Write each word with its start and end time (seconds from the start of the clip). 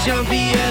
show 0.00 0.22
at. 0.22 0.70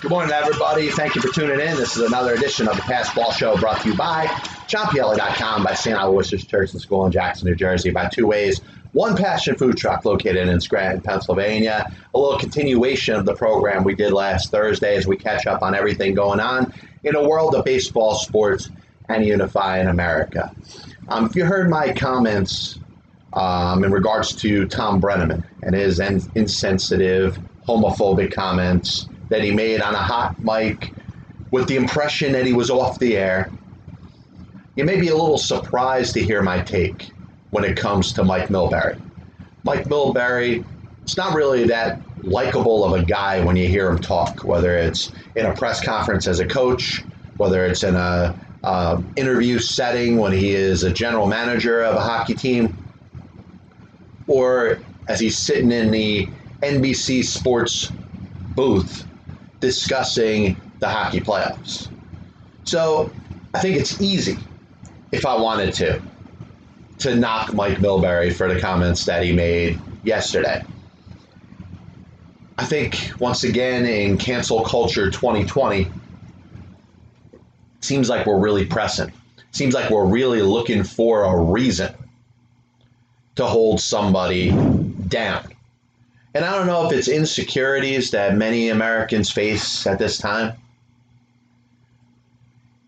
Good 0.00 0.10
morning, 0.10 0.32
everybody. 0.32 0.90
Thank 0.90 1.16
you 1.16 1.22
for 1.22 1.32
tuning 1.34 1.58
in. 1.58 1.76
This 1.76 1.96
is 1.96 2.02
another 2.02 2.34
edition 2.34 2.68
of 2.68 2.76
the 2.76 2.82
Pass 2.82 3.12
Ball 3.14 3.32
Show 3.32 3.56
brought 3.56 3.80
to 3.82 3.88
you 3.88 3.96
by 3.96 4.26
JohnPielli.com, 4.68 5.64
by 5.64 5.74
St. 5.74 5.96
Aloysius 5.96 6.44
Church 6.44 6.72
and 6.72 6.80
School 6.80 7.06
in 7.06 7.12
Jackson, 7.12 7.48
New 7.48 7.56
Jersey, 7.56 7.90
by 7.90 8.08
Two 8.08 8.28
Ways, 8.28 8.60
One 8.92 9.16
Passion 9.16 9.56
Food 9.56 9.76
Truck 9.76 10.04
located 10.04 10.48
in 10.48 10.60
Scranton, 10.60 11.00
Pennsylvania. 11.00 11.92
A 12.14 12.18
little 12.18 12.38
continuation 12.38 13.16
of 13.16 13.24
the 13.24 13.34
program 13.34 13.82
we 13.82 13.96
did 13.96 14.12
last 14.12 14.52
Thursday 14.52 14.96
as 14.96 15.08
we 15.08 15.16
catch 15.16 15.48
up 15.48 15.62
on 15.62 15.74
everything 15.74 16.14
going 16.14 16.38
on 16.38 16.72
in 17.02 17.16
a 17.16 17.28
world 17.28 17.54
of 17.56 17.64
baseball, 17.64 18.14
sports, 18.14 18.70
and 19.14 19.26
unifying 19.26 19.88
America. 19.88 20.54
Um, 21.08 21.26
if 21.26 21.36
you 21.36 21.44
heard 21.44 21.68
my 21.68 21.92
comments 21.92 22.80
um, 23.32 23.84
in 23.84 23.92
regards 23.92 24.34
to 24.36 24.66
Tom 24.66 25.00
Brennaman 25.00 25.44
and 25.62 25.74
his 25.74 26.00
in- 26.00 26.22
insensitive, 26.34 27.38
homophobic 27.66 28.32
comments 28.32 29.08
that 29.28 29.42
he 29.42 29.50
made 29.50 29.80
on 29.80 29.94
a 29.94 29.98
hot 29.98 30.42
mic 30.42 30.92
with 31.50 31.68
the 31.68 31.76
impression 31.76 32.32
that 32.32 32.46
he 32.46 32.52
was 32.52 32.70
off 32.70 32.98
the 32.98 33.16
air, 33.16 33.50
you 34.76 34.84
may 34.84 34.98
be 34.98 35.08
a 35.08 35.16
little 35.16 35.38
surprised 35.38 36.14
to 36.14 36.22
hear 36.22 36.42
my 36.42 36.60
take 36.60 37.10
when 37.50 37.64
it 37.64 37.76
comes 37.76 38.12
to 38.14 38.24
Mike 38.24 38.48
Milbury. 38.48 38.98
Mike 39.64 39.84
Milbury, 39.84 40.64
it's 41.02 41.16
not 41.16 41.34
really 41.34 41.64
that 41.64 42.00
likable 42.22 42.84
of 42.84 42.98
a 43.00 43.04
guy 43.04 43.44
when 43.44 43.56
you 43.56 43.68
hear 43.68 43.88
him 43.88 43.98
talk, 43.98 44.44
whether 44.44 44.76
it's 44.76 45.12
in 45.36 45.46
a 45.46 45.54
press 45.54 45.84
conference 45.84 46.26
as 46.26 46.40
a 46.40 46.46
coach, 46.46 47.04
whether 47.36 47.66
it's 47.66 47.84
in 47.84 47.96
a 47.96 48.34
uh, 48.64 49.00
interview 49.16 49.58
setting 49.58 50.18
when 50.18 50.32
he 50.32 50.52
is 50.52 50.84
a 50.84 50.92
general 50.92 51.26
manager 51.26 51.82
of 51.82 51.96
a 51.96 52.00
hockey 52.00 52.34
team, 52.34 52.76
or 54.26 54.78
as 55.08 55.20
he's 55.20 55.36
sitting 55.36 55.72
in 55.72 55.90
the 55.90 56.28
NBC 56.62 57.24
Sports 57.24 57.90
booth 58.54 59.06
discussing 59.60 60.56
the 60.80 60.88
hockey 60.88 61.20
playoffs. 61.20 61.88
So 62.64 63.12
I 63.54 63.60
think 63.60 63.76
it's 63.76 64.00
easy, 64.00 64.38
if 65.10 65.26
I 65.26 65.36
wanted 65.36 65.74
to, 65.74 66.02
to 66.98 67.16
knock 67.16 67.52
Mike 67.52 67.78
Milbury 67.78 68.32
for 68.32 68.52
the 68.52 68.60
comments 68.60 69.04
that 69.06 69.24
he 69.24 69.32
made 69.32 69.78
yesterday. 70.04 70.62
I 72.58 72.64
think 72.64 73.12
once 73.18 73.44
again 73.44 73.86
in 73.86 74.18
cancel 74.18 74.64
culture 74.64 75.10
2020, 75.10 75.82
it 75.82 75.90
seems 77.84 78.08
like 78.08 78.26
we're 78.26 78.38
really 78.38 78.64
pressing. 78.64 79.12
Seems 79.50 79.74
like 79.74 79.90
we're 79.90 80.06
really 80.06 80.42
looking 80.42 80.82
for 80.82 81.24
a 81.24 81.38
reason 81.38 81.94
to 83.36 83.46
hold 83.46 83.80
somebody 83.80 84.50
down. 85.08 85.52
And 86.34 86.44
I 86.44 86.56
don't 86.56 86.66
know 86.66 86.86
if 86.86 86.92
it's 86.92 87.08
insecurities 87.08 88.10
that 88.12 88.36
many 88.36 88.70
Americans 88.70 89.30
face 89.30 89.86
at 89.86 89.98
this 89.98 90.16
time. 90.16 90.54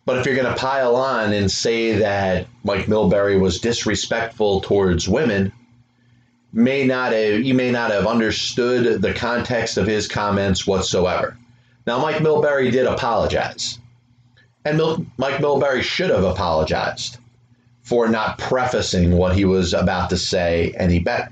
But 0.06 0.18
if 0.18 0.26
you're 0.26 0.36
going 0.36 0.52
to 0.52 0.60
pile 0.60 0.96
on 0.96 1.32
and 1.32 1.50
say 1.50 1.92
that 1.98 2.46
Mike 2.62 2.86
Milbury 2.86 3.40
was 3.40 3.60
disrespectful 3.60 4.60
towards 4.60 5.08
women, 5.08 5.52
may 6.52 6.86
not 6.86 7.12
have, 7.12 7.40
you 7.40 7.54
may 7.54 7.70
not 7.70 7.90
have 7.90 8.06
understood 8.06 9.00
the 9.00 9.14
context 9.14 9.76
of 9.76 9.86
his 9.86 10.06
comments 10.06 10.66
whatsoever. 10.66 11.36
Now, 11.86 11.98
Mike 11.98 12.16
Milbury 12.16 12.70
did 12.70 12.86
apologize. 12.86 13.78
And 14.64 14.76
Mil- 14.76 15.06
Mike 15.18 15.40
Milbury 15.40 15.82
should 15.82 16.10
have 16.10 16.24
apologized 16.24 17.18
for 17.82 18.08
not 18.08 18.38
prefacing 18.38 19.12
what 19.16 19.36
he 19.36 19.44
was 19.44 19.74
about 19.74 20.10
to 20.10 20.16
say 20.16 20.74
any 20.76 20.98
better. 20.98 21.30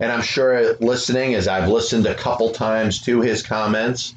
And 0.00 0.12
I'm 0.12 0.22
sure 0.22 0.74
listening, 0.80 1.34
as 1.34 1.48
I've 1.48 1.68
listened 1.68 2.06
a 2.06 2.14
couple 2.14 2.50
times 2.50 3.00
to 3.02 3.20
his 3.20 3.42
comments, 3.42 4.14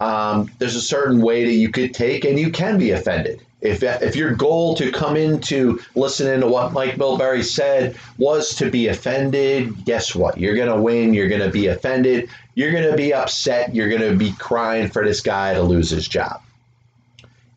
um, 0.00 0.50
there's 0.58 0.76
a 0.76 0.80
certain 0.80 1.20
way 1.22 1.44
that 1.44 1.52
you 1.52 1.70
could 1.70 1.94
take, 1.94 2.24
and 2.24 2.38
you 2.38 2.50
can 2.50 2.78
be 2.78 2.90
offended. 2.90 3.40
If, 3.60 3.82
if 3.82 4.16
your 4.16 4.34
goal 4.34 4.74
to 4.76 4.90
come 4.90 5.16
into 5.16 5.80
listening 5.94 6.40
to 6.40 6.46
what 6.46 6.72
Mike 6.72 6.96
Milbury 6.96 7.44
said 7.44 7.96
was 8.16 8.54
to 8.56 8.70
be 8.70 8.88
offended, 8.88 9.84
guess 9.84 10.14
what? 10.14 10.38
You're 10.38 10.56
going 10.56 10.74
to 10.74 10.80
win. 10.80 11.12
You're 11.12 11.28
going 11.28 11.42
to 11.42 11.50
be 11.50 11.66
offended. 11.66 12.30
You're 12.54 12.72
going 12.72 12.90
to 12.90 12.96
be 12.96 13.12
upset. 13.12 13.74
You're 13.74 13.90
going 13.90 14.10
to 14.10 14.16
be 14.16 14.32
crying 14.32 14.88
for 14.88 15.04
this 15.04 15.20
guy 15.20 15.54
to 15.54 15.62
lose 15.62 15.90
his 15.90 16.08
job. 16.08 16.42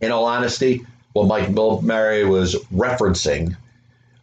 In 0.03 0.11
all 0.11 0.25
honesty, 0.25 0.85
what 1.13 1.27
Mike 1.27 1.47
Milbury 1.47 2.27
was 2.27 2.55
referencing 2.73 3.55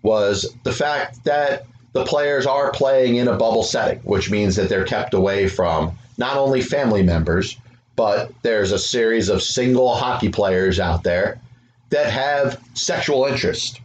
was 0.02 0.54
the 0.62 0.72
fact 0.72 1.24
that 1.24 1.64
the 1.94 2.04
players 2.04 2.44
are 2.44 2.70
playing 2.70 3.16
in 3.16 3.28
a 3.28 3.36
bubble 3.36 3.62
setting, 3.62 3.98
which 4.00 4.30
means 4.30 4.56
that 4.56 4.68
they're 4.68 4.84
kept 4.84 5.14
away 5.14 5.48
from 5.48 5.96
not 6.18 6.36
only 6.36 6.60
family 6.60 7.02
members, 7.02 7.56
but 7.96 8.30
there's 8.42 8.72
a 8.72 8.78
series 8.78 9.30
of 9.30 9.42
single 9.42 9.94
hockey 9.94 10.28
players 10.28 10.78
out 10.78 11.02
there 11.02 11.40
that 11.88 12.10
have 12.10 12.60
sexual 12.74 13.24
interest. 13.24 13.80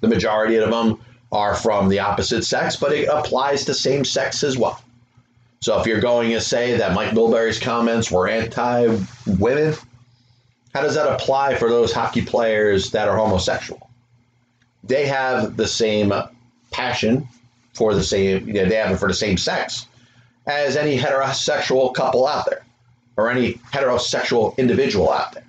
The 0.00 0.08
majority 0.08 0.56
of 0.56 0.70
them 0.70 0.98
are 1.30 1.54
from 1.54 1.90
the 1.90 2.00
opposite 2.00 2.44
sex, 2.44 2.76
but 2.76 2.92
it 2.92 3.06
applies 3.06 3.66
to 3.66 3.74
same 3.74 4.06
sex 4.06 4.42
as 4.42 4.56
well. 4.56 4.82
So 5.60 5.78
if 5.78 5.86
you're 5.86 6.00
going 6.00 6.30
to 6.30 6.40
say 6.40 6.78
that 6.78 6.94
Mike 6.94 7.10
Milbury's 7.10 7.60
comments 7.60 8.10
were 8.10 8.28
anti 8.28 8.98
women, 9.26 9.74
how 10.74 10.82
does 10.82 10.94
that 10.94 11.06
apply 11.06 11.56
for 11.56 11.68
those 11.68 11.92
hockey 11.92 12.22
players 12.22 12.90
that 12.92 13.08
are 13.08 13.16
homosexual? 13.16 13.90
They 14.84 15.06
have 15.06 15.56
the 15.56 15.68
same 15.68 16.12
passion 16.70 17.28
for 17.74 17.94
the 17.94 18.02
same, 18.02 18.46
you 18.46 18.54
know, 18.54 18.66
they 18.66 18.76
have 18.76 18.92
it 18.92 18.96
for 18.98 19.08
the 19.08 19.14
same 19.14 19.36
sex 19.36 19.86
as 20.46 20.76
any 20.76 20.98
heterosexual 20.98 21.94
couple 21.94 22.26
out 22.26 22.46
there 22.48 22.64
or 23.16 23.30
any 23.30 23.54
heterosexual 23.72 24.56
individual 24.56 25.10
out 25.12 25.32
there. 25.32 25.44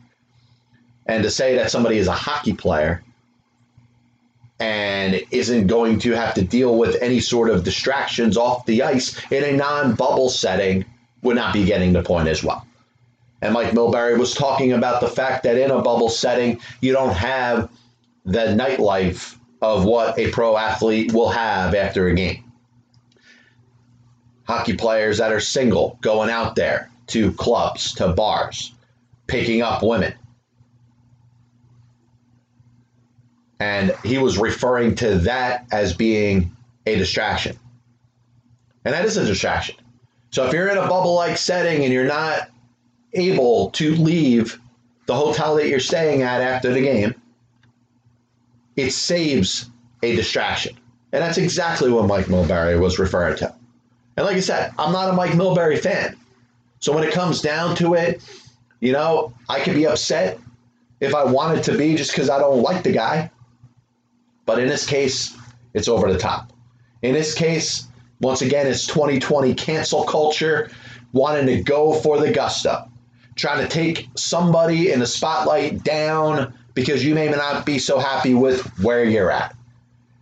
And 1.05 1.23
to 1.23 1.29
say 1.29 1.55
that 1.55 1.71
somebody 1.71 1.97
is 1.97 2.07
a 2.07 2.13
hockey 2.13 2.53
player 2.53 3.03
and 4.59 5.21
isn't 5.31 5.67
going 5.67 5.99
to 5.99 6.11
have 6.11 6.33
to 6.35 6.43
deal 6.43 6.77
with 6.77 7.01
any 7.01 7.19
sort 7.19 7.49
of 7.49 7.63
distractions 7.63 8.37
off 8.37 8.65
the 8.65 8.83
ice 8.83 9.19
in 9.31 9.43
a 9.43 9.51
non 9.57 9.95
bubble 9.95 10.29
setting 10.29 10.85
would 11.21 11.35
not 11.35 11.53
be 11.53 11.65
getting 11.65 11.93
the 11.93 12.03
point 12.03 12.27
as 12.27 12.43
well. 12.43 12.65
And 13.43 13.53
Mike 13.53 13.71
Milbury 13.71 14.17
was 14.17 14.33
talking 14.33 14.71
about 14.71 15.01
the 15.01 15.09
fact 15.09 15.43
that 15.43 15.57
in 15.57 15.69
a 15.69 15.81
bubble 15.81 16.07
setting, 16.07 16.61
you 16.79 16.93
don't 16.93 17.13
have 17.13 17.69
the 18.23 18.55
nightlife 18.55 19.35
of 19.61 19.83
what 19.83 20.17
a 20.17 20.31
pro 20.31 20.55
athlete 20.55 21.11
will 21.11 21.27
have 21.27 21.75
after 21.75 22.07
a 22.07 22.15
game. 22.15 22.49
Hockey 24.47 24.77
players 24.77 25.17
that 25.17 25.33
are 25.33 25.41
single 25.41 25.99
going 25.99 26.29
out 26.29 26.55
there 26.55 26.89
to 27.07 27.33
clubs, 27.33 27.93
to 27.95 28.13
bars, 28.13 28.73
picking 29.27 29.61
up 29.61 29.83
women. 29.83 30.13
And 33.59 33.93
he 34.05 34.19
was 34.19 34.37
referring 34.37 34.95
to 34.95 35.17
that 35.19 35.65
as 35.69 35.93
being 35.93 36.55
a 36.85 36.95
distraction. 36.95 37.59
And 38.85 38.93
that 38.93 39.03
is 39.03 39.17
a 39.17 39.25
distraction. 39.25 39.75
So 40.31 40.45
if 40.45 40.53
you're 40.53 40.69
in 40.69 40.77
a 40.77 40.87
bubble 40.87 41.15
like 41.15 41.35
setting 41.35 41.83
and 41.83 41.91
you're 41.91 42.05
not 42.05 42.49
able 43.13 43.71
to 43.71 43.95
leave 43.95 44.59
the 45.05 45.15
hotel 45.15 45.55
that 45.55 45.67
you're 45.67 45.79
staying 45.79 46.21
at 46.21 46.41
after 46.41 46.71
the 46.71 46.81
game, 46.81 47.15
it 48.75 48.91
saves 48.91 49.69
a 50.01 50.15
distraction. 50.15 50.77
And 51.11 51.21
that's 51.21 51.37
exactly 51.37 51.91
what 51.91 52.07
Mike 52.07 52.25
Milbury 52.25 52.79
was 52.79 52.97
referring 52.99 53.37
to. 53.37 53.53
And 54.17 54.25
like 54.25 54.37
I 54.37 54.41
said, 54.41 54.73
I'm 54.77 54.91
not 54.91 55.09
a 55.09 55.13
Mike 55.13 55.31
Milbury 55.31 55.79
fan. 55.79 56.15
So 56.79 56.93
when 56.93 57.03
it 57.03 57.13
comes 57.13 57.41
down 57.41 57.75
to 57.77 57.93
it, 57.93 58.23
you 58.79 58.91
know, 58.91 59.33
I 59.47 59.61
could 59.61 59.75
be 59.75 59.87
upset 59.87 60.39
if 60.99 61.15
I 61.15 61.23
wanted 61.23 61.63
to 61.65 61.77
be 61.77 61.95
just 61.95 62.11
because 62.11 62.29
I 62.29 62.39
don't 62.39 62.61
like 62.61 62.83
the 62.83 62.91
guy. 62.91 63.31
But 64.45 64.59
in 64.59 64.67
this 64.67 64.85
case, 64.85 65.37
it's 65.73 65.87
over 65.87 66.11
the 66.11 66.19
top. 66.19 66.51
In 67.01 67.13
this 67.13 67.33
case, 67.33 67.87
once 68.19 68.41
again, 68.41 68.67
it's 68.67 68.87
2020 68.87 69.53
cancel 69.53 70.03
culture, 70.03 70.69
wanting 71.11 71.45
to 71.47 71.61
go 71.61 71.93
for 71.93 72.19
the 72.19 72.31
gusto, 72.31 72.89
trying 73.35 73.61
to 73.61 73.67
take 73.67 74.07
somebody 74.15 74.91
in 74.91 74.99
the 74.99 75.07
spotlight 75.07 75.83
down 75.83 76.53
because 76.73 77.05
you 77.05 77.15
may 77.15 77.29
not 77.29 77.65
be 77.65 77.79
so 77.79 77.99
happy 77.99 78.33
with 78.33 78.61
where 78.79 79.03
you're 79.03 79.31
at. 79.31 79.55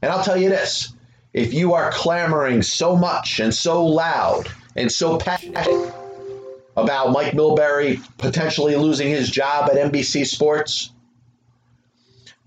And 0.01 0.11
I'll 0.11 0.23
tell 0.23 0.37
you 0.37 0.49
this 0.49 0.93
if 1.33 1.53
you 1.53 1.73
are 1.73 1.91
clamoring 1.91 2.61
so 2.61 2.95
much 2.95 3.39
and 3.39 3.53
so 3.53 3.85
loud 3.85 4.47
and 4.75 4.91
so 4.91 5.17
passionate 5.17 5.93
about 6.75 7.11
Mike 7.11 7.33
Milbury 7.33 8.01
potentially 8.17 8.75
losing 8.75 9.09
his 9.09 9.29
job 9.29 9.69
at 9.69 9.91
NBC 9.91 10.25
Sports, 10.25 10.91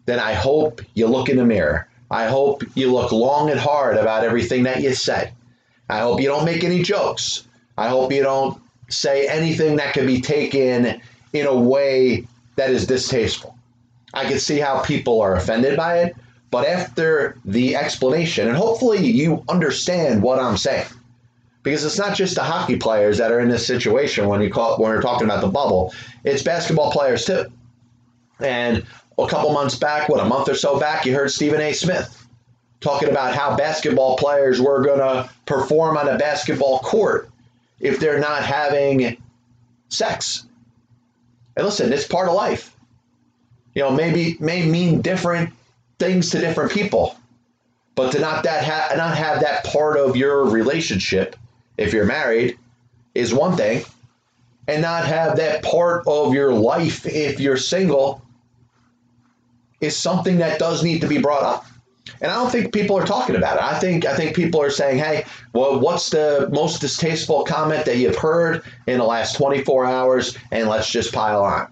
then 0.07 0.19
I 0.19 0.35
hope 0.35 0.83
you 0.95 1.07
look 1.07 1.29
in 1.29 1.37
the 1.37 1.45
mirror. 1.45 1.89
I 2.11 2.27
hope 2.27 2.63
you 2.75 2.93
look 2.93 3.13
long 3.13 3.51
and 3.51 3.59
hard 3.59 3.97
about 3.97 4.25
everything 4.25 4.65
that 4.65 4.83
you 4.83 4.95
say. 4.95 5.33
I 5.89 6.01
hope 6.01 6.21
you 6.21 6.29
don't 6.29 6.45
make 6.45 6.65
any 6.65 6.83
jokes. 6.83 7.47
I 7.77 7.89
hope 7.89 8.13
you 8.13 8.23
don't 8.23 8.61
say 8.89 9.27
anything 9.29 9.77
that 9.77 9.95
can 9.95 10.07
be 10.07 10.21
taken 10.21 11.01
in 11.33 11.47
a 11.47 11.55
way 11.55 12.27
that 12.57 12.71
is 12.71 12.87
distasteful. 12.87 13.57
I 14.13 14.25
can 14.25 14.39
see 14.39 14.59
how 14.61 14.81
people 14.81 15.21
are 15.21 15.35
offended 15.35 15.77
by 15.77 15.99
it, 15.99 16.17
but 16.51 16.67
after 16.67 17.37
the 17.45 17.75
explanation, 17.75 18.47
and 18.47 18.57
hopefully 18.57 19.05
you 19.05 19.43
understand 19.49 20.23
what 20.23 20.39
I'm 20.39 20.57
saying, 20.57 20.87
because 21.65 21.85
it's 21.85 21.99
not 21.99 22.17
just 22.17 22.37
the 22.37 22.45
hockey 22.45 22.77
players 22.77 23.19
that 23.19 23.33
are 23.33 23.41
in 23.41 23.49
this 23.49 23.67
situation 23.67 24.29
when 24.29 24.41
you 24.41 24.51
call 24.51 24.79
when 24.79 24.91
we're 24.91 25.03
talking 25.03 25.25
about 25.25 25.41
the 25.41 25.49
bubble. 25.49 25.93
It's 26.23 26.43
basketball 26.43 26.93
players 26.93 27.25
too. 27.25 27.47
And 28.39 28.85
a 29.19 29.27
couple 29.27 29.53
months 29.53 29.75
back, 29.75 30.09
what 30.09 30.21
a 30.21 30.25
month 30.25 30.49
or 30.49 30.55
so 30.55 30.79
back, 30.79 31.07
you 31.07 31.15
heard 31.15 31.33
Stephen 31.33 31.61
A. 31.61 31.73
Smith 31.73 32.25
talking 32.81 33.09
about 33.09 33.35
how 33.35 33.57
basketball 33.57 34.17
players 34.17 34.61
were 34.61 34.85
going 34.85 34.99
to 34.99 35.29
perform 35.47 35.97
on 35.97 36.07
a 36.07 36.19
basketball 36.19 36.81
court 36.81 37.31
if 37.81 38.01
they're 38.01 38.21
not 38.21 38.43
having 38.43 39.17
sex. 39.89 40.47
And 41.57 41.65
listen, 41.65 41.93
it's 41.93 42.07
part 42.07 42.29
of 42.29 42.35
life. 42.35 42.75
You 43.75 43.83
know, 43.83 43.91
maybe 43.91 44.37
may 44.41 44.67
mean 44.67 45.03
different 45.03 45.53
things 45.99 46.31
to 46.31 46.41
different 46.41 46.73
people, 46.73 47.17
but 47.95 48.13
to 48.13 48.21
not 48.21 48.45
that 48.45 48.65
ha- 48.65 48.95
not 48.97 49.17
have 49.17 49.41
that 49.41 49.65
part 49.65 49.97
of 49.97 50.17
your 50.17 50.45
relationship 50.45 51.37
if 51.77 51.93
you're 51.93 52.07
married 52.07 52.59
is 53.15 53.35
one 53.35 53.57
thing, 53.57 53.85
and 54.67 54.83
not 54.83 55.05
have 55.07 55.37
that 55.37 55.63
part 55.63 56.07
of 56.07 56.35
your 56.35 56.53
life 56.53 57.07
if 57.07 57.39
you're 57.41 57.57
single 57.57 58.23
is 59.81 59.97
something 59.97 60.39
that 60.39 60.59
does 60.59 60.83
need 60.83 61.01
to 61.01 61.09
be 61.09 61.19
brought 61.19 61.43
up. 61.43 61.67
And 62.21 62.31
I 62.31 62.35
don't 62.35 62.51
think 62.51 62.73
people 62.73 62.97
are 62.97 63.07
talking 63.07 63.37
about 63.37 63.57
it. 63.57 63.63
I 63.63 63.79
think 63.79 64.05
I 64.05 64.15
think 64.15 64.37
people 64.37 64.61
are 64.61 64.71
saying, 64.71 64.99
"Hey, 64.99 65.25
well, 65.53 65.81
what's 65.81 66.11
the 66.11 66.49
most 66.53 66.81
distasteful 66.81 67.45
comment 67.45 67.87
that 67.87 67.97
you've 67.97 68.17
heard 68.17 68.63
in 68.87 68.99
the 68.99 69.05
last 69.05 69.37
24 69.37 69.87
hours?" 69.87 70.37
And 70.51 70.69
let's 70.69 70.91
just 70.91 71.13
pile 71.13 71.43
on. 71.43 71.69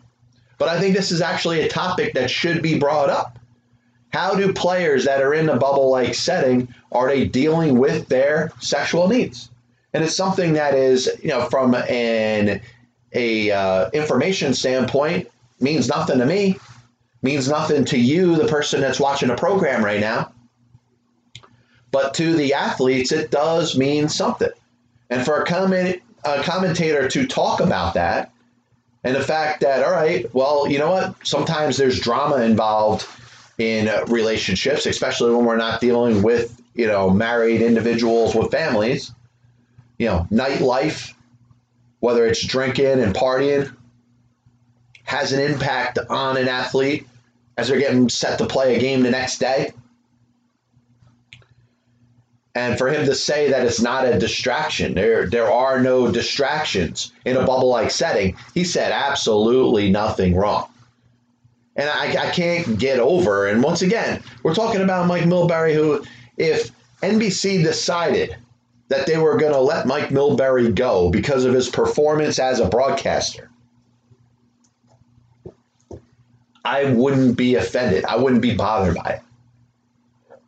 But 0.58 0.68
I 0.68 0.80
think 0.80 0.96
this 0.96 1.12
is 1.12 1.20
actually 1.20 1.60
a 1.62 1.68
topic 1.68 2.14
that 2.14 2.30
should 2.30 2.62
be 2.62 2.78
brought 2.78 3.10
up. 3.10 3.38
How 4.10 4.34
do 4.34 4.52
players 4.52 5.04
that 5.04 5.22
are 5.22 5.34
in 5.34 5.48
a 5.48 5.56
bubble-like 5.56 6.14
setting 6.14 6.68
are 6.92 7.08
they 7.08 7.26
dealing 7.26 7.78
with 7.78 8.08
their 8.08 8.52
sexual 8.60 9.08
needs? 9.08 9.50
And 9.94 10.04
it's 10.04 10.16
something 10.16 10.54
that 10.54 10.74
is, 10.74 11.10
you 11.22 11.28
know, 11.28 11.46
from 11.46 11.74
an 11.74 12.60
a 13.14 13.50
uh, 13.50 13.90
information 13.90 14.54
standpoint, 14.54 15.30
means 15.60 15.88
nothing 15.88 16.18
to 16.18 16.26
me 16.26 16.58
means 17.22 17.48
nothing 17.48 17.84
to 17.86 17.98
you, 17.98 18.36
the 18.36 18.48
person 18.48 18.80
that's 18.80 19.00
watching 19.00 19.30
a 19.30 19.36
program 19.36 19.84
right 19.84 20.00
now. 20.00 20.32
But 21.90 22.14
to 22.14 22.34
the 22.34 22.54
athletes, 22.54 23.12
it 23.12 23.30
does 23.30 23.76
mean 23.76 24.08
something. 24.08 24.50
And 25.10 25.24
for 25.24 25.40
a, 25.42 25.46
comment, 25.46 26.02
a 26.24 26.42
commentator 26.42 27.08
to 27.08 27.26
talk 27.26 27.60
about 27.60 27.94
that, 27.94 28.32
and 29.04 29.14
the 29.14 29.22
fact 29.22 29.60
that, 29.60 29.84
all 29.84 29.90
right, 29.90 30.32
well, 30.34 30.68
you 30.68 30.78
know 30.78 30.90
what? 30.90 31.14
Sometimes 31.26 31.76
there's 31.76 32.00
drama 32.00 32.36
involved 32.36 33.06
in 33.58 33.90
relationships, 34.06 34.86
especially 34.86 35.34
when 35.34 35.44
we're 35.44 35.56
not 35.56 35.80
dealing 35.80 36.22
with, 36.22 36.60
you 36.74 36.86
know, 36.86 37.10
married 37.10 37.62
individuals 37.62 38.34
with 38.34 38.50
families. 38.50 39.12
You 39.98 40.06
know, 40.06 40.26
nightlife, 40.32 41.14
whether 42.00 42.26
it's 42.26 42.44
drinking 42.44 43.00
and 43.00 43.14
partying, 43.14 43.74
has 45.04 45.32
an 45.32 45.40
impact 45.40 45.98
on 46.08 46.36
an 46.36 46.48
athlete 46.48 47.06
as 47.56 47.68
they're 47.68 47.78
getting 47.78 48.08
set 48.08 48.38
to 48.38 48.46
play 48.46 48.76
a 48.76 48.80
game 48.80 49.02
the 49.02 49.10
next 49.10 49.38
day. 49.38 49.72
And 52.54 52.76
for 52.76 52.88
him 52.88 53.06
to 53.06 53.14
say 53.14 53.50
that 53.50 53.64
it's 53.64 53.80
not 53.80 54.06
a 54.06 54.18
distraction, 54.18 54.94
there 54.94 55.26
there 55.26 55.50
are 55.50 55.80
no 55.80 56.10
distractions 56.10 57.12
in 57.24 57.36
a 57.36 57.46
bubble 57.46 57.70
like 57.70 57.90
setting, 57.90 58.36
he 58.52 58.64
said 58.64 58.92
absolutely 58.92 59.90
nothing 59.90 60.34
wrong. 60.36 60.68
And 61.76 61.88
I, 61.88 62.28
I 62.28 62.30
can't 62.30 62.78
get 62.78 62.98
over. 62.98 63.46
And 63.46 63.62
once 63.62 63.80
again, 63.80 64.22
we're 64.42 64.54
talking 64.54 64.82
about 64.82 65.06
Mike 65.06 65.22
Milbury, 65.22 65.72
who, 65.72 66.04
if 66.36 66.70
NBC 67.02 67.62
decided 67.62 68.36
that 68.88 69.06
they 69.06 69.16
were 69.16 69.38
going 69.38 69.52
to 69.52 69.60
let 69.60 69.86
Mike 69.86 70.10
Milbury 70.10 70.74
go 70.74 71.08
because 71.08 71.46
of 71.46 71.54
his 71.54 71.70
performance 71.70 72.38
as 72.38 72.60
a 72.60 72.68
broadcaster, 72.68 73.48
I 76.64 76.84
wouldn't 76.84 77.36
be 77.36 77.56
offended. 77.56 78.04
I 78.04 78.16
wouldn't 78.16 78.42
be 78.42 78.54
bothered 78.54 78.94
by 78.94 79.10
it. 79.10 79.20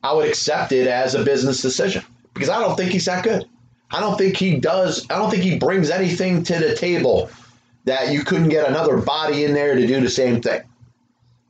I 0.02 0.12
would 0.12 0.28
accept 0.28 0.72
it 0.72 0.86
as 0.86 1.14
a 1.14 1.24
business 1.24 1.62
decision 1.62 2.04
because 2.34 2.48
I 2.48 2.60
don't 2.60 2.76
think 2.76 2.92
he's 2.92 3.06
that 3.06 3.24
good. 3.24 3.44
I 3.90 4.00
don't 4.00 4.18
think 4.18 4.36
he 4.36 4.56
does. 4.56 5.06
I 5.10 5.16
don't 5.16 5.30
think 5.30 5.42
he 5.42 5.58
brings 5.58 5.90
anything 5.90 6.42
to 6.44 6.58
the 6.58 6.76
table 6.76 7.30
that 7.84 8.12
you 8.12 8.22
couldn't 8.24 8.48
get 8.48 8.68
another 8.68 8.98
body 8.98 9.44
in 9.44 9.54
there 9.54 9.74
to 9.74 9.86
do 9.86 10.00
the 10.00 10.10
same 10.10 10.40
thing. 10.40 10.62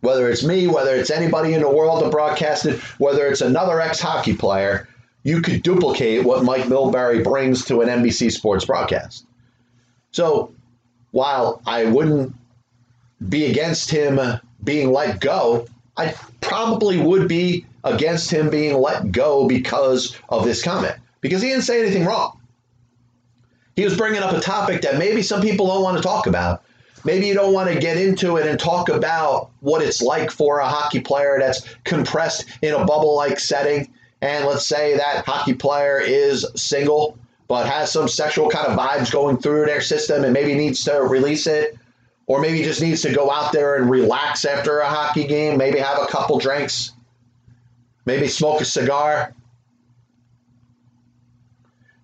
Whether 0.01 0.29
it's 0.29 0.45
me, 0.45 0.67
whether 0.67 0.95
it's 0.95 1.11
anybody 1.11 1.55
in 1.55 1.63
the 1.63 1.71
world 1.71 2.03
to 2.03 2.11
broadcast 2.11 2.67
it, 2.67 2.79
whether 2.99 3.27
it's 3.27 3.41
another 3.41 3.81
ex 3.81 4.01
hockey 4.01 4.37
player, 4.37 4.89
you 5.23 5.41
could 5.41 5.63
duplicate 5.63 6.25
what 6.25 6.45
Mike 6.45 6.65
Milbury 6.65 7.25
brings 7.25 7.65
to 7.67 7.81
an 7.81 7.89
NBC 7.89 8.31
sports 8.31 8.67
broadcast. 8.67 9.27
So 10.13 10.53
while 11.13 11.63
I 11.67 11.87
wouldn't 11.87 12.35
be 13.29 13.47
against 13.47 13.91
him 13.91 14.21
being 14.65 14.93
let 14.93 15.21
go, 15.21 15.67
I 15.97 16.15
probably 16.41 16.99
would 16.99 17.29
be 17.29 17.67
against 17.85 18.31
him 18.31 18.51
being 18.51 18.81
let 18.81 19.13
go 19.13 19.47
because 19.47 20.17
of 20.29 20.45
this 20.45 20.63
comment, 20.63 20.97
because 21.21 21.43
he 21.43 21.49
didn't 21.49 21.65
say 21.65 21.81
anything 21.81 22.05
wrong. 22.05 22.41
He 23.77 23.85
was 23.85 23.97
bringing 23.97 24.23
up 24.23 24.33
a 24.33 24.41
topic 24.41 24.83
that 24.83 24.99
maybe 24.99 25.23
some 25.23 25.41
people 25.41 25.67
don't 25.67 25.83
want 25.83 25.97
to 25.97 26.03
talk 26.03 26.27
about. 26.27 26.63
Maybe 27.05 27.27
you 27.27 27.35
don't 27.35 27.53
want 27.53 27.71
to 27.71 27.79
get 27.79 27.99
into 27.99 28.37
it 28.39 28.47
and 28.47 28.59
talk 28.59 28.89
about 28.89 29.51
what 29.61 29.83
it's 29.83 30.01
like 30.01 30.31
for 30.31 30.61
a 30.61 30.69
hockey 30.69 31.01
player 31.01 31.37
that's 31.39 31.75
compressed 31.85 32.47
in 32.63 32.73
a 32.73 32.85
bubble 32.85 33.15
like 33.15 33.39
setting. 33.39 33.93
And 34.23 34.47
let's 34.47 34.67
say 34.67 34.97
that 34.97 35.25
hockey 35.27 35.53
player 35.53 36.01
is 36.01 36.47
single, 36.57 37.19
but 37.47 37.67
has 37.67 37.93
some 37.93 38.09
sexual 38.09 38.49
kind 38.49 38.69
of 38.69 38.79
vibes 38.79 39.13
going 39.13 39.37
through 39.37 39.67
their 39.67 39.83
system 39.83 40.25
and 40.25 40.33
maybe 40.33 40.55
needs 40.55 40.85
to 40.85 41.03
release 41.03 41.47
it 41.47 41.77
or 42.27 42.41
maybe 42.41 42.63
just 42.63 42.81
needs 42.81 43.03
to 43.03 43.13
go 43.13 43.31
out 43.31 43.53
there 43.53 43.77
and 43.77 43.91
relax 43.91 44.45
after 44.45 44.79
a 44.79 44.89
hockey 44.89 45.27
game, 45.27 45.59
maybe 45.59 45.79
have 45.79 45.99
a 45.99 46.07
couple 46.07 46.39
drinks, 46.39 46.93
maybe 48.07 48.29
smoke 48.29 48.61
a 48.61 48.65
cigar. 48.65 49.35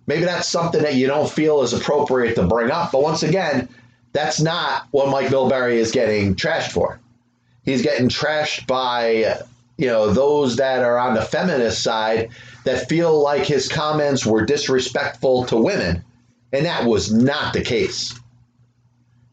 Maybe 0.07 0.25
that's 0.25 0.47
something 0.47 0.81
that 0.81 0.95
you 0.95 1.07
don't 1.07 1.29
feel 1.29 1.61
is 1.61 1.73
appropriate 1.73 2.35
to 2.35 2.43
bring 2.43 2.69
up. 2.69 2.91
But 2.91 3.01
once 3.01 3.23
again, 3.23 3.69
that's 4.13 4.41
not 4.41 4.87
what 4.91 5.09
Mike 5.09 5.27
Milbury 5.27 5.75
is 5.75 5.91
getting 5.91 6.35
trashed 6.35 6.71
for. 6.71 6.99
He's 7.63 7.81
getting 7.81 8.09
trashed 8.09 8.67
by 8.67 9.37
you 9.77 9.87
know 9.87 10.11
those 10.11 10.57
that 10.57 10.83
are 10.83 10.97
on 10.97 11.13
the 11.13 11.21
feminist 11.21 11.81
side 11.81 12.29
that 12.65 12.89
feel 12.89 13.21
like 13.21 13.45
his 13.45 13.67
comments 13.69 14.25
were 14.25 14.45
disrespectful 14.45 15.45
to 15.45 15.57
women, 15.57 16.03
and 16.51 16.65
that 16.65 16.85
was 16.85 17.11
not 17.11 17.53
the 17.53 17.61
case. 17.61 18.19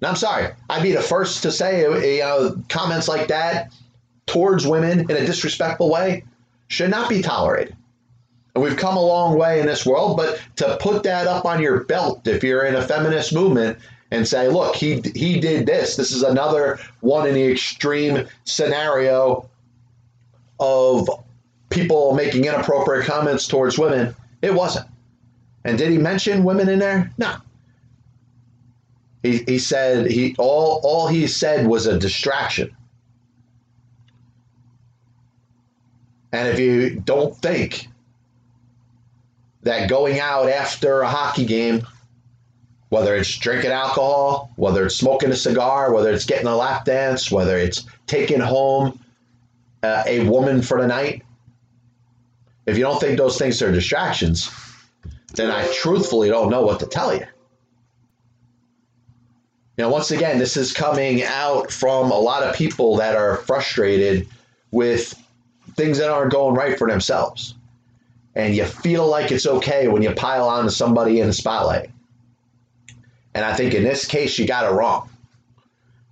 I'm 0.03 0.17
sorry. 0.17 0.49
I'd 0.71 0.83
be 0.83 0.93
the 0.93 1.03
first 1.03 1.43
to 1.43 1.51
say, 1.51 1.85
uh, 1.85 1.97
you 1.97 2.21
know, 2.21 2.63
comments 2.69 3.09
like 3.09 3.29
that 3.29 3.73
towards 4.27 4.67
women 4.67 5.01
in 5.01 5.11
a 5.11 5.27
disrespectful 5.27 5.91
way 5.91 6.25
should 6.69 6.91
not 6.91 7.09
be 7.09 7.23
tolerated. 7.23 7.77
And 8.55 8.63
we've 8.63 8.77
come 8.77 8.97
a 8.97 9.03
long 9.03 9.39
way 9.39 9.61
in 9.61 9.67
this 9.67 9.85
world, 9.85 10.17
but 10.17 10.41
to 10.57 10.77
put 10.81 11.03
that 11.05 11.27
up 11.27 11.45
on 11.45 11.61
your 11.61 11.85
belt 11.85 12.27
if 12.27 12.45
you're 12.45 12.65
in 12.65 12.75
a 12.75 12.83
feminist 12.83 13.33
movement 13.33 13.79
and 14.11 14.27
say, 14.27 14.49
look, 14.49 14.75
he 14.75 15.03
he 15.15 15.39
did 15.41 15.67
this. 15.67 15.97
This 15.97 16.13
is 16.13 16.23
another 16.23 16.79
one 17.01 17.27
in 17.27 17.35
the 17.35 17.53
extreme 17.53 18.27
scenario 18.45 19.49
of 20.61 21.09
people 21.71 22.15
making 22.15 22.45
inappropriate 22.45 23.07
comments 23.07 23.47
towards 23.47 23.79
women. 23.79 24.15
It 24.43 24.55
wasn't. 24.55 24.87
And 25.65 25.77
did 25.77 25.91
he 25.91 25.99
mention 25.99 26.45
women 26.45 26.69
in 26.69 26.79
there? 26.79 27.11
No. 27.19 27.37
He, 29.23 29.39
he 29.39 29.59
said 29.59 30.11
he 30.11 30.35
all 30.39 30.81
all 30.85 31.09
he 31.09 31.27
said 31.27 31.67
was 31.67 31.87
a 31.87 31.99
distraction. 31.99 32.77
And 36.33 36.49
if 36.49 36.59
you 36.59 37.01
don't 37.01 37.35
think 37.37 37.89
that 39.63 39.89
going 39.89 40.21
out 40.21 40.49
after 40.49 41.01
a 41.01 41.09
hockey 41.09 41.47
game, 41.47 41.87
whether 42.91 43.15
it's 43.17 43.37
drinking 43.37 43.71
alcohol, 43.71 44.53
whether 44.57 44.87
it's 44.87 44.97
smoking 44.97 45.31
a 45.31 45.37
cigar, 45.37 45.93
whether 45.93 46.13
it's 46.13 46.27
getting 46.27 46.47
a 46.47 46.57
lap 46.57 46.85
dance, 46.85 47.31
whether 47.31 47.57
it's 47.57 47.85
taking 48.07 48.41
home 48.41 48.99
uh, 49.83 50.03
a 50.07 50.29
woman 50.29 50.63
for 50.63 50.81
the 50.81 50.87
night, 50.87 51.23
if 52.67 52.77
you 52.77 52.85
don't 52.85 53.01
think 53.01 53.17
those 53.17 53.39
things 53.39 53.61
are 53.63 53.73
distractions, 53.73 54.51
then 55.35 55.51
I 55.51 55.67
truthfully 55.73 56.29
don't 56.29 56.51
know 56.51 56.63
what 56.63 56.81
to 56.81 56.87
tell 56.87 57.15
you. 57.15 57.27
Now, 59.79 59.89
once 59.91 60.11
again, 60.11 60.39
this 60.39 60.57
is 60.57 60.73
coming 60.73 61.23
out 61.23 61.71
from 61.71 62.11
a 62.11 62.19
lot 62.19 62.43
of 62.43 62.57
people 62.57 62.97
that 62.97 63.15
are 63.15 63.37
frustrated 63.37 64.29
with 64.73 65.15
things 65.77 65.99
that 65.99 66.11
aren't 66.11 66.33
going 66.33 66.57
right 66.57 66.77
for 66.77 66.89
themselves. 66.91 67.55
and 68.35 68.55
you 68.55 68.65
feel 68.65 69.07
like 69.07 69.33
it's 69.33 69.47
okay 69.47 69.89
when 69.89 70.03
you 70.03 70.13
pile 70.13 70.49
on 70.49 70.65
to 70.65 70.71
somebody 70.71 71.21
in 71.21 71.27
the 71.27 71.33
spotlight. 71.33 71.91
And 73.35 73.45
I 73.45 73.55
think 73.55 73.75
in 73.75 73.83
this 73.83 74.05
case, 74.07 74.39
you 74.39 74.47
got 74.47 74.71
it 74.71 74.75
wrong. 74.75 75.09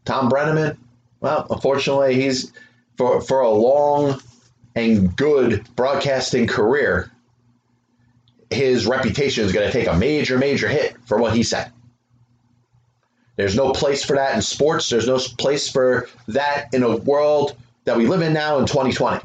Tom 0.05 0.29
Brennaman, 0.29 0.77
well, 1.21 1.47
unfortunately, 1.51 2.15
he's 2.15 2.53
for, 2.97 3.21
for 3.21 3.41
a 3.41 3.51
long 3.51 4.21
and 4.75 5.15
good 5.17 5.67
broadcasting 5.77 6.47
career, 6.47 7.11
his 8.51 8.87
reputation 8.87 9.45
is 9.45 9.53
going 9.53 9.67
to 9.67 9.73
take 9.73 9.89
a 9.89 9.97
major, 9.97 10.39
major 10.39 10.69
hit 10.69 10.97
for 11.07 11.19
what 11.19 11.35
he 11.35 11.43
said. 11.43 11.71
There's 13.37 13.55
no 13.55 13.73
place 13.73 14.03
for 14.03 14.17
that 14.17 14.35
in 14.35 14.43
sports. 14.43 14.89
There's 14.89 15.07
no 15.07 15.19
place 15.19 15.69
for 15.69 16.09
that 16.29 16.73
in 16.73 16.83
a 16.83 16.97
world 16.97 17.57
that 17.85 17.97
we 17.97 18.07
live 18.07 18.23
in 18.23 18.33
now 18.33 18.59
in 18.59 18.67
2020. 18.67 19.25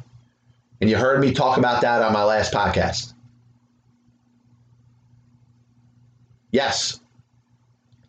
And 0.82 0.90
you 0.90 0.98
heard 0.98 1.22
me 1.22 1.34
talk 1.34 1.58
about 1.58 1.82
that 1.82 2.02
on 2.02 2.14
my 2.14 2.24
last 2.24 2.54
podcast. 2.54 3.14
Yes, 6.52 7.00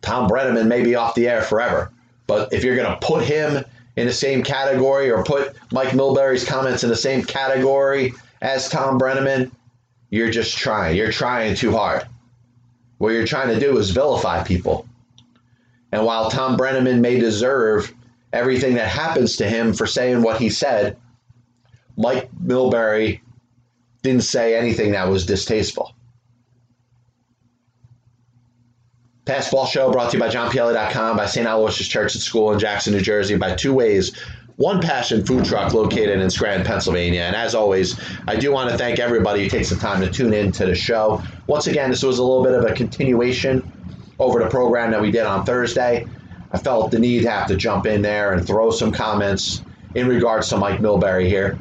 Tom 0.01 0.27
Brennaman 0.27 0.67
may 0.67 0.83
be 0.83 0.95
off 0.95 1.15
the 1.15 1.29
air 1.29 1.41
forever, 1.41 1.91
but 2.27 2.51
if 2.51 2.63
you're 2.63 2.75
going 2.75 2.91
to 2.91 3.05
put 3.05 3.23
him 3.23 3.63
in 3.95 4.07
the 4.07 4.13
same 4.13 4.43
category 4.43 5.09
or 5.09 5.23
put 5.23 5.55
Mike 5.71 5.93
Milbury's 5.93 6.43
comments 6.43 6.83
in 6.83 6.89
the 6.89 6.95
same 6.95 7.23
category 7.23 8.13
as 8.41 8.67
Tom 8.67 8.99
Brennaman, 8.99 9.51
you're 10.09 10.31
just 10.31 10.57
trying. 10.57 10.97
You're 10.97 11.11
trying 11.11 11.55
too 11.55 11.71
hard. 11.71 12.05
What 12.97 13.09
you're 13.09 13.25
trying 13.25 13.47
to 13.47 13.59
do 13.59 13.77
is 13.77 13.91
vilify 13.91 14.43
people. 14.43 14.87
And 15.93 16.07
while 16.07 16.31
Tom 16.31 16.57
Brennaman 16.57 17.01
may 17.01 17.19
deserve 17.19 17.93
everything 18.33 18.73
that 18.75 18.87
happens 18.87 19.35
to 19.35 19.47
him 19.47 19.73
for 19.73 19.85
saying 19.85 20.23
what 20.23 20.41
he 20.41 20.49
said, 20.49 20.97
Mike 21.95 22.31
Milbury 22.43 23.21
didn't 24.01 24.23
say 24.23 24.57
anything 24.57 24.93
that 24.93 25.07
was 25.07 25.27
distasteful. 25.27 25.93
Passball 29.27 29.67
Show 29.67 29.91
brought 29.91 30.09
to 30.09 30.17
you 30.17 30.23
by 30.23 30.29
JohnPielli.com, 30.29 31.15
by 31.15 31.27
St. 31.27 31.45
Aloysius 31.45 31.87
Church 31.87 32.15
and 32.15 32.23
School 32.23 32.51
in 32.51 32.57
Jackson, 32.57 32.93
New 32.93 32.99
Jersey, 32.99 33.37
by 33.37 33.53
Two 33.53 33.75
Ways, 33.75 34.17
One 34.55 34.81
Passion 34.81 35.23
Food 35.23 35.45
Truck 35.45 35.75
located 35.75 36.19
in 36.19 36.29
Scranton, 36.31 36.65
Pennsylvania. 36.65 37.21
And 37.21 37.35
as 37.35 37.53
always, 37.53 38.01
I 38.27 38.35
do 38.35 38.51
want 38.51 38.71
to 38.71 38.77
thank 38.79 38.97
everybody 38.97 39.43
who 39.43 39.49
takes 39.49 39.69
the 39.69 39.75
time 39.75 40.01
to 40.01 40.09
tune 40.09 40.33
in 40.33 40.51
to 40.53 40.65
the 40.65 40.73
show. 40.73 41.21
Once 41.45 41.67
again, 41.67 41.91
this 41.91 42.01
was 42.01 42.17
a 42.17 42.23
little 42.23 42.43
bit 42.43 42.55
of 42.55 42.65
a 42.65 42.73
continuation 42.73 43.71
over 44.19 44.39
the 44.39 44.49
program 44.49 44.91
that 44.91 45.01
we 45.01 45.11
did 45.11 45.23
on 45.23 45.45
Thursday. 45.45 46.07
I 46.51 46.57
felt 46.57 46.91
the 46.91 46.99
need 46.99 47.23
to 47.23 47.31
have 47.31 47.47
to 47.47 47.55
jump 47.55 47.85
in 47.85 48.01
there 48.01 48.33
and 48.33 48.45
throw 48.45 48.71
some 48.71 48.91
comments 48.91 49.63
in 49.95 50.07
regards 50.07 50.49
to 50.49 50.57
Mike 50.57 50.79
Milbury 50.79 51.27
here. 51.27 51.59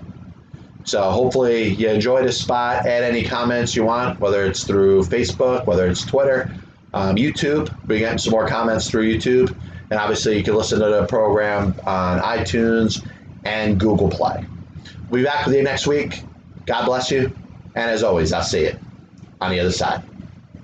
So 0.84 1.10
hopefully 1.10 1.68
you 1.68 1.88
enjoy 1.88 2.22
this 2.22 2.40
spot. 2.40 2.86
Add 2.86 3.04
any 3.04 3.22
comments 3.22 3.74
you 3.76 3.84
want, 3.84 4.20
whether 4.20 4.44
it's 4.44 4.64
through 4.64 5.02
Facebook, 5.04 5.66
whether 5.66 5.86
it's 5.86 6.04
Twitter, 6.04 6.54
um, 6.92 7.16
YouTube. 7.16 7.74
We're 7.86 8.00
getting 8.00 8.18
some 8.18 8.32
more 8.32 8.48
comments 8.48 8.90
through 8.90 9.14
YouTube. 9.14 9.56
And 9.90 10.00
obviously 10.00 10.36
you 10.36 10.42
can 10.42 10.54
listen 10.54 10.80
to 10.80 10.88
the 10.88 11.06
program 11.06 11.74
on 11.86 12.20
iTunes 12.20 13.06
and 13.44 13.78
Google 13.78 14.08
Play. 14.08 14.44
We'll 15.08 15.20
be 15.20 15.24
back 15.24 15.46
with 15.46 15.54
you 15.54 15.62
next 15.62 15.86
week. 15.86 16.22
God 16.66 16.86
bless 16.86 17.10
you. 17.10 17.36
And 17.74 17.90
as 17.90 18.02
always, 18.02 18.32
I'll 18.32 18.42
see 18.42 18.64
you 18.64 18.78
on 19.40 19.50
the 19.50 19.60
other 19.60 19.72
side. 19.72 20.11